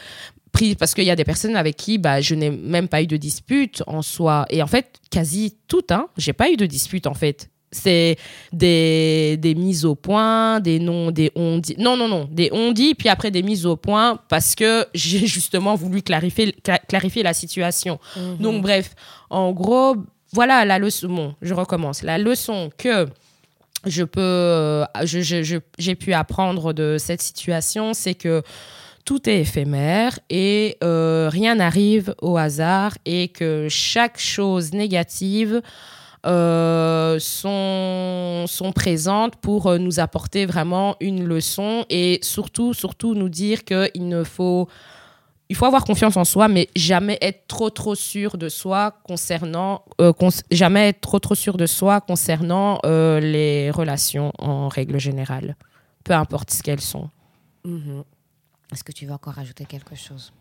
[0.51, 3.07] pris parce qu'il y a des personnes avec qui bah, je n'ai même pas eu
[3.07, 4.45] de dispute en soi.
[4.49, 7.49] Et en fait, quasi toutes, hein, j'ai pas eu de dispute en fait.
[7.75, 8.17] C'est
[8.51, 11.75] des, des mises au point, des non, des on dit.
[11.79, 15.25] Non, non, non, des on dit, puis après des mises au point parce que j'ai
[15.25, 17.99] justement voulu clarifier, cla- clarifier la situation.
[18.15, 18.37] Mhm.
[18.37, 18.93] Donc, bref,
[19.31, 19.95] en gros,
[20.33, 21.35] voilà la leçon.
[21.41, 22.01] Je recommence.
[22.01, 23.07] La leçon que
[23.85, 28.41] je peux, euh, j'ai pu apprendre de cette situation, c'est que
[29.05, 35.61] tout est éphémère et euh, rien n'arrive au hasard et que chaque chose négative
[36.25, 44.07] euh, sont, présentes pour nous apporter vraiment une leçon et surtout, surtout nous dire qu'il
[44.07, 44.67] ne faut
[45.53, 49.83] il faut avoir confiance en soi, mais jamais être trop trop sûr de soi concernant
[50.01, 54.99] euh, cons- jamais être trop trop sûr de soi concernant euh, les relations en règle
[54.99, 55.55] générale,
[56.03, 57.07] peu importe ce qu'elles sont.
[57.65, 58.03] Mhm.
[58.71, 60.33] Est-ce que tu veux encore ajouter quelque chose?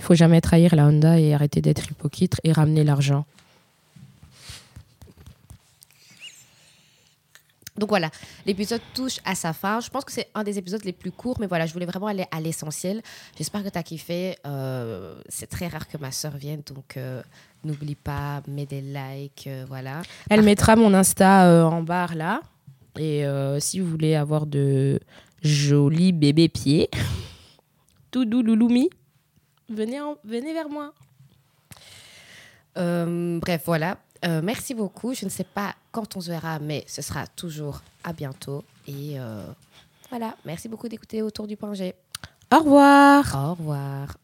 [0.00, 3.26] Il faut jamais trahir la Honda et arrêter d'être hypocrite et ramener l'argent.
[7.76, 8.08] Donc voilà,
[8.46, 9.80] l'épisode touche à sa fin.
[9.80, 12.06] Je pense que c'est un des épisodes les plus courts, mais voilà, je voulais vraiment
[12.06, 13.02] aller à l'essentiel.
[13.36, 14.36] J'espère que tu as kiffé.
[14.46, 17.20] Euh, c'est très rare que ma soeur vienne, donc euh,
[17.64, 20.02] n'oublie pas, mets des likes, euh, voilà.
[20.30, 22.42] Elle mettra mon Insta en barre là.
[22.96, 23.24] Et
[23.58, 25.00] si vous voulez avoir de
[25.42, 26.88] jolis bébés pieds,
[28.12, 28.88] tout doux louloumi,
[29.68, 30.92] venez, en- venez vers moi.
[32.76, 33.98] Bref, voilà.
[34.22, 35.12] Merci beaucoup.
[35.12, 38.64] Je ne sais pas quand on se verra, mais ce sera toujours à bientôt.
[38.88, 39.46] Et euh,
[40.10, 41.94] voilà, merci beaucoup d'écouter Autour du Point G.
[42.52, 43.24] Au revoir.
[43.34, 44.23] Au revoir.